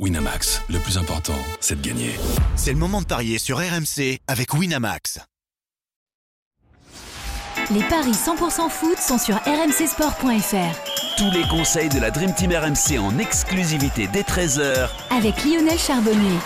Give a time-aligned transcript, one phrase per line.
[0.00, 2.10] Winamax, le plus important, c'est de gagner.
[2.56, 5.20] C'est le moment de parier sur RMC avec Winamax.
[7.70, 11.16] Les paris 100% foot sont sur rmcsport.fr.
[11.16, 16.38] Tous les conseils de la Dream Team RMC en exclusivité dès 13h Avec Lionel Charbonnier.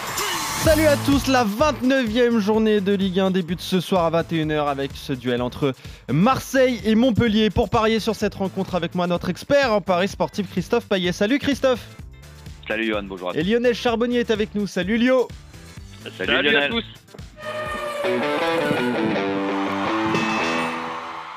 [0.62, 4.90] Salut à tous, la 29e journée de Ligue 1 débute ce soir à 21h avec
[4.94, 5.72] ce duel entre
[6.12, 7.48] Marseille et Montpellier.
[7.48, 11.12] Pour parier sur cette rencontre avec moi, notre expert en paris sportif Christophe Payet.
[11.12, 11.80] Salut Christophe
[12.68, 13.38] Salut Johan, bonjour à tous.
[13.38, 14.66] Et Lionel Charbonnier est avec nous.
[14.66, 15.26] Salut Lio
[16.02, 16.64] Salut, Salut Lionel.
[16.64, 16.84] à tous.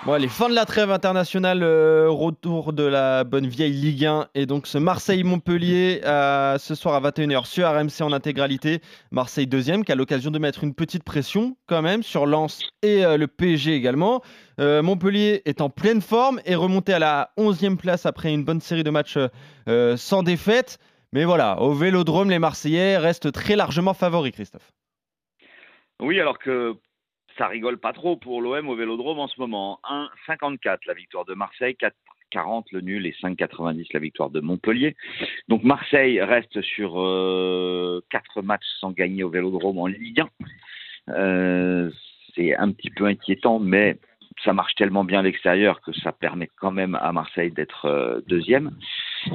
[0.06, 4.28] Bon allez, fin de la trêve internationale, euh, retour de la bonne vieille Ligue 1
[4.34, 8.82] et donc ce Marseille-Montpellier euh, ce soir à 21h sur RMC en intégralité.
[9.12, 13.06] Marseille deuxième qui a l'occasion de mettre une petite pression quand même sur Lens et
[13.06, 14.22] euh, le PSG également.
[14.60, 18.60] Euh, Montpellier est en pleine forme et remonté à la 11e place après une bonne
[18.60, 19.20] série de matchs
[19.70, 20.80] euh, sans défaite.
[21.14, 24.72] Mais voilà, au Vélodrome, les Marseillais restent très largement favoris, Christophe.
[26.00, 26.76] Oui, alors que
[27.38, 29.80] ça rigole pas trop pour l'OM au Vélodrome en ce moment.
[30.28, 34.96] 1,54 la victoire de Marseille, 4,40 le nul et 5,90 la victoire de Montpellier.
[35.48, 40.30] Donc Marseille reste sur euh, 4 matchs sans gagner au Vélodrome en Ligue 1.
[41.10, 41.92] Euh,
[42.36, 43.98] c'est un petit peu inquiétant, mais
[44.44, 48.22] ça marche tellement bien à l'extérieur que ça permet quand même à Marseille d'être euh,
[48.28, 48.72] deuxième.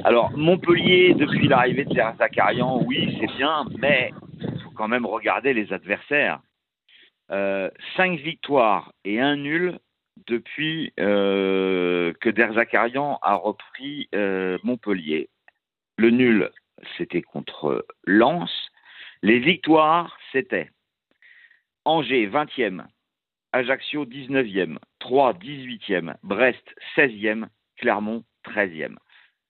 [0.03, 5.05] Alors Montpellier, depuis l'arrivée de Serge Zakarian, oui, c'est bien, mais il faut quand même
[5.05, 6.39] regarder les adversaires.
[7.31, 9.79] Euh, cinq victoires et un nul
[10.27, 14.09] depuis euh, que Derzakarian a repris
[14.63, 15.29] Montpellier.
[15.97, 16.49] Le nul,
[16.97, 18.51] c'était contre Lens.
[19.21, 20.69] Les victoires, c'était
[21.85, 22.85] Angers 20e,
[23.57, 28.97] Ajaccio 19e, Troyes 18e, Brest 16e, Clermont 13e.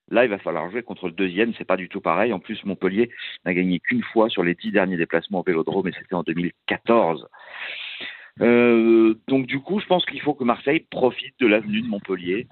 [0.10, 2.32] Là, il va falloir jouer contre le deuxième, c'est pas du tout pareil.
[2.32, 3.10] En plus, Montpellier
[3.46, 7.28] n'a gagné qu'une fois sur les dix derniers déplacements au Vélodrome, et c'était en 2014.
[8.40, 12.48] Euh, donc du coup, je pense qu'il faut que Marseille profite de l'avenue de Montpellier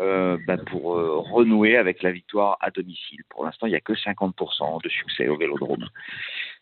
[0.00, 3.20] euh, bah, pour euh, renouer avec la victoire à domicile.
[3.28, 5.88] Pour l'instant, il n'y a que 50% de succès au Vélodrome.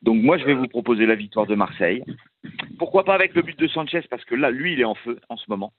[0.03, 2.03] Donc moi, je vais vous proposer la victoire de Marseille.
[2.79, 5.19] Pourquoi pas avec le but de Sanchez Parce que là, lui, il est en feu
[5.29, 5.73] en ce moment.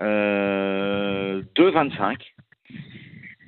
[0.00, 2.18] Euh, 2,25.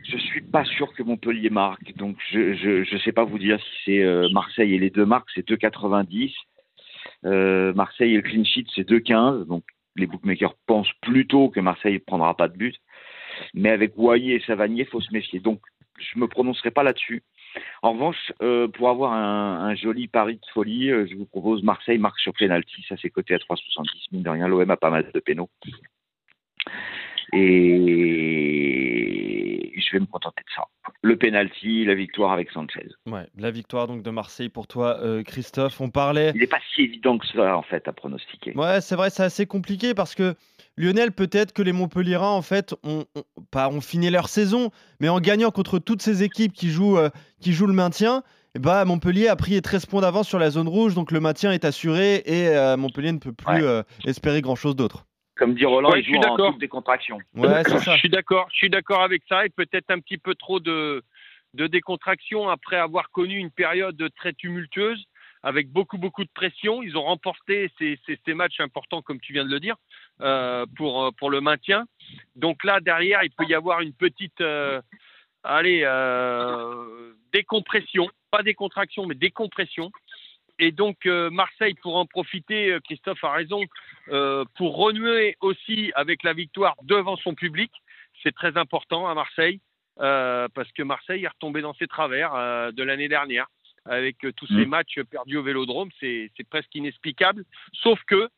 [0.08, 3.78] Je suis pas sûr que Montpellier marque, donc je je sais pas vous dire si
[3.84, 6.32] c'est euh, Marseille et les deux marques, c'est 2,90.
[7.24, 9.46] Euh, Marseille et le clean sheet, c'est 2,15.
[9.46, 9.64] Donc
[9.96, 12.76] les bookmakers pensent plutôt que Marseille prendra pas de but.
[13.54, 15.40] Mais avec Wayé et Savanier, faut se méfier.
[15.40, 15.60] Donc
[15.98, 17.24] je me prononcerai pas là-dessus.
[17.82, 21.62] En revanche, euh, pour avoir un, un joli pari de folie, euh, je vous propose
[21.62, 22.84] Marseille marque sur penalty.
[22.88, 23.84] Ça c'est coté à 3,70.
[24.12, 25.48] Mine de rien, l'OM a pas mal de pénaux.
[27.66, 30.64] Et je vais me contenter de ça.
[31.02, 32.86] Le penalty, la victoire avec Sanchez.
[33.06, 35.80] Ouais, la victoire donc de Marseille pour toi, euh, Christophe.
[35.80, 36.32] On parlait.
[36.34, 38.52] Il n'est pas si évident que ça en fait à pronostiquer.
[38.56, 40.34] Ouais, c'est vrai, c'est assez compliqué parce que
[40.76, 43.24] Lionel, peut-être que les Montpellierins, en fait, ont, ont-
[43.56, 47.08] pas ont fini leur saison, mais en gagnant contre toutes ces équipes qui jouent, euh,
[47.40, 48.22] qui jouent le maintien,
[48.54, 51.52] eh bah, Montpellier a pris 13 points d'avance sur la zone rouge, donc le maintien
[51.52, 53.62] est assuré et euh, Montpellier ne peut plus Ouais.
[53.62, 55.06] euh, espérer grand-chose d'autre.
[55.38, 56.50] Comme dit Roland, Ouais, il je suis d'accord.
[56.52, 57.18] toute décontraction.
[57.34, 57.94] Ouais, c'est ça.
[57.94, 61.02] Je suis d'accord, je suis d'accord avec ça et peut-être un petit peu trop de,
[61.54, 65.02] de décontraction après avoir connu une période très tumultueuse
[65.42, 66.82] avec beaucoup beaucoup de pression.
[66.82, 69.76] Ils ont remporté ces, ces, ces matchs importants comme tu viens de le dire
[70.20, 71.84] euh, pour pour le maintien.
[72.36, 74.80] Donc là derrière il peut y avoir une petite euh,
[75.42, 79.90] allez euh, décompression, pas décontraction mais décompression.
[80.58, 83.62] Et donc euh, Marseille pour en profiter, Christophe a raison,
[84.54, 87.72] pour renouer aussi avec la victoire devant son public.
[88.22, 89.60] C'est très important à Marseille
[89.96, 92.32] parce que Marseille est retombé dans ses travers
[92.72, 93.46] de l'année dernière
[93.84, 94.68] avec tous ces Mm.
[94.68, 95.90] matchs perdus au Vélodrome.
[96.00, 97.44] C'est c'est presque inexplicable.
[97.72, 98.28] Sauf que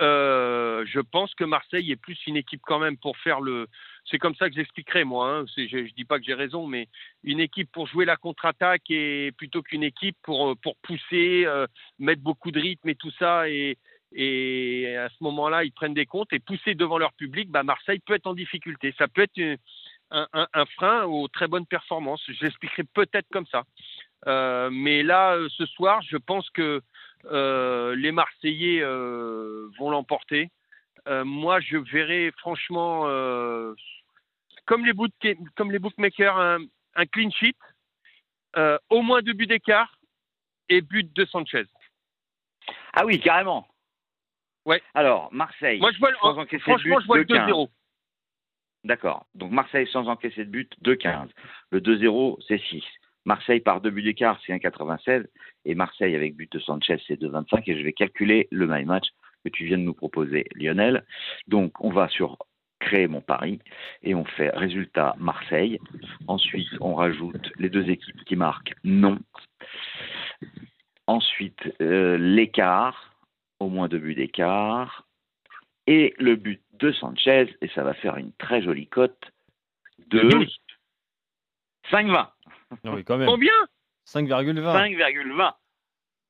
[0.00, 3.66] euh, je pense que Marseille est plus une équipe quand même pour faire le.
[4.04, 5.28] C'est comme ça que j'expliquerai moi.
[5.28, 5.44] Hein.
[5.56, 6.88] Je, je dis pas que j'ai raison, mais
[7.24, 11.66] une équipe pour jouer la contre-attaque et plutôt qu'une équipe pour euh, pour pousser, euh,
[11.98, 13.78] mettre beaucoup de rythme et tout ça et
[14.96, 18.14] à ce moment-là, ils prennent des comptes et pousser devant leur public, bah Marseille peut
[18.14, 18.94] être en difficulté.
[18.96, 19.58] Ça peut être
[20.10, 22.22] un, frein aux très bonnes performances.
[22.28, 23.64] Je l'expliquerai peut-être comme ça.
[24.70, 26.80] Mais là, ce soir, je pense que
[27.30, 30.50] les Marseillais euh, vont l'emporter.
[31.08, 33.74] Euh, moi, je verrai franchement, euh,
[34.64, 35.12] comme, les book-
[35.56, 36.58] comme les bookmakers, un,
[36.94, 37.56] un clean sheet,
[38.56, 39.98] euh, au moins deux buts d'écart
[40.68, 41.64] et but de Sanchez.
[42.92, 43.68] Ah oui, carrément.
[44.64, 44.82] Ouais.
[44.94, 45.78] Alors, Marseille.
[45.78, 47.46] Moi, je vois, le- sans encaisser de franchement, but, je vois le 2-15.
[47.50, 47.70] 2-0.
[48.84, 49.26] D'accord.
[49.34, 51.28] Donc Marseille sans encaisser de but, 2-15.
[51.70, 52.84] Le 2-0, c'est 6.
[53.26, 55.26] Marseille par deux buts d'écart, c'est 1,96.
[55.64, 57.62] Et Marseille avec but de Sanchez, c'est 2,25.
[57.66, 59.08] Et je vais calculer le my match
[59.44, 61.04] que tu viens de nous proposer, Lionel.
[61.48, 62.38] Donc, on va sur
[62.78, 63.58] créer mon pari
[64.02, 65.78] et on fait résultat Marseille.
[66.28, 69.18] Ensuite, on rajoute les deux équipes qui marquent non.
[71.06, 73.14] Ensuite, euh, l'écart,
[73.60, 75.06] au moins deux buts d'écart,
[75.86, 79.32] et le but de Sanchez, et ça va faire une très jolie cote
[80.08, 80.20] de
[81.90, 82.28] 5,20.
[82.84, 83.28] Oui, quand même.
[83.28, 83.52] Combien?
[84.06, 84.54] 5,20.
[84.54, 85.52] 5,20.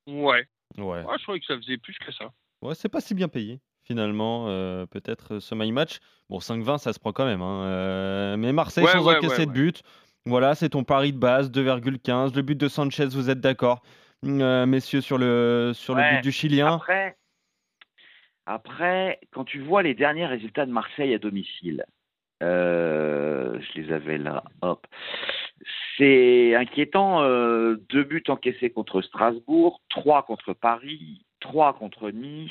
[0.09, 0.47] Ouais.
[0.79, 1.03] Ouais.
[1.09, 2.31] Ah, je croyais que ça faisait plus que ça.
[2.63, 4.47] Ouais, c'est pas si bien payé finalement.
[4.49, 5.99] euh, Peut-être ce my match.
[6.29, 7.43] Bon, 5,20, ça se prend quand même.
[7.43, 9.83] hein, euh, mais Marseille Ouais, sans ouais, encaisser ouais, de but.
[10.25, 12.35] Voilà, c'est ton pari de base, 2,15.
[12.35, 13.83] Le but de Sanchez, vous êtes d'accord,
[14.25, 16.75] euh, messieurs, sur le, sur le but du Chilien?
[16.75, 17.17] Après,
[18.47, 21.85] après, quand tu vois les derniers résultats de Marseille à domicile,
[22.43, 24.87] euh, je les avais là, hop.
[25.97, 27.23] C'est inquiétant.
[27.23, 32.51] euh, deux buts encaissés contre Strasbourg, trois contre Paris, trois contre Nice,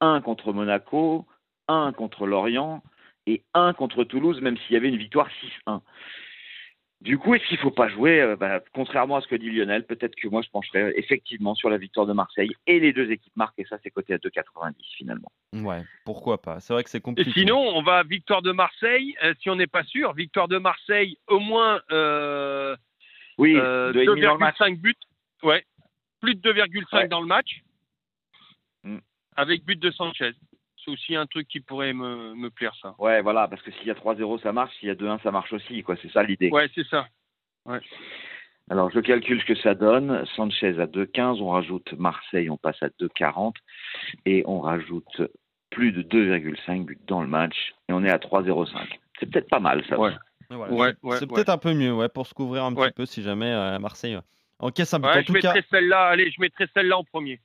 [0.00, 1.26] un contre Monaco,
[1.68, 2.82] un contre Lorient
[3.26, 5.28] et un contre Toulouse, même s'il y avait une victoire
[5.66, 5.80] 6-1.
[7.02, 9.50] Du coup, est-ce qu'il ne faut pas jouer euh, bah, Contrairement à ce que dit
[9.50, 13.10] Lionel, peut-être que moi je pencherais effectivement sur la victoire de Marseille et les deux
[13.10, 15.32] équipes marquent, et ça c'est coté à 2,90 finalement.
[15.52, 16.60] Ouais, pourquoi pas.
[16.60, 17.32] C'est vrai que c'est Et compliqué.
[17.32, 19.16] sinon, on va à victoire de Marseille.
[19.24, 22.76] euh, si on n'est pas sûr, victoire de Marseille, au moins euh,
[23.36, 24.58] Oui, euh, 2,5 dans le match.
[24.60, 24.94] 2,5 buts.
[25.42, 25.66] Ouais.
[26.20, 27.08] Plus de 2,5 Ouais.
[27.08, 27.62] dans le match.
[28.84, 28.98] Mm.
[29.34, 30.32] Avec but de Sanchez.
[30.84, 32.94] C'est aussi un truc qui pourrait me, me plaire, ça.
[32.98, 35.30] Ouais, voilà, parce que s'il y a 3-0, ça marche, s'il y a 2-1, ça
[35.30, 35.96] marche aussi, quoi.
[36.02, 36.50] C'est ça l'idée.
[36.50, 37.06] Ouais, c'est ça.
[38.70, 40.24] Alors, je calcule ce que ça donne.
[40.36, 43.54] Sanchez à 2,15, on rajoute Marseille, on passe à 2,40
[44.26, 45.22] et on rajoute
[45.70, 48.98] plus de 2,5 buts dans le match et on est à 3,05.
[49.18, 49.98] C'est peut-être pas mal, ça.
[49.98, 50.12] Ouais.
[50.50, 51.34] Voilà, Ouais, c'est ouais, c'est ouais.
[51.34, 52.88] peut-être un peu mieux ouais, pour se couvrir un Ouais.
[52.88, 54.18] petit peu si jamais euh, Marseille
[54.58, 55.06] encaisse un but.
[55.06, 56.08] Ouais, en je tout cas, mettrai celle-là.
[56.08, 57.40] Allez, je mettrai celle-là en premier.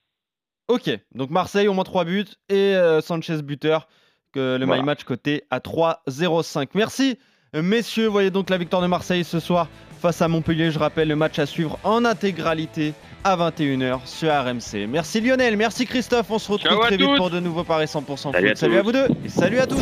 [0.68, 0.90] Ok.
[1.16, 3.88] Donc Marseille, au moins 3 buts et euh, Sanchez buteur.
[4.34, 4.82] Que le Voilà.
[4.82, 6.68] my match coté à 3,05.
[6.74, 7.18] Merci,
[7.54, 8.08] messieurs.
[8.08, 9.68] Voyez donc la victoire de Marseille ce soir
[10.02, 10.70] face à Montpellier.
[10.70, 12.94] Je rappelle le match à suivre en intégralité
[13.24, 14.86] à 21h sur RMC.
[14.90, 16.30] Merci Lionel, merci Christophe.
[16.30, 17.18] On se retrouve très vite tous.
[17.18, 18.58] pour de nouveaux paris 100% Salut foot.
[18.58, 19.82] à Salut à vous deux et salut à tous.